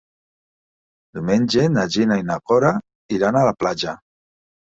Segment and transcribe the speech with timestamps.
[1.17, 2.71] Diumenge na Gina i na Cora
[3.19, 3.97] iran a la platja.